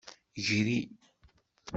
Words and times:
Gri. 0.45 0.77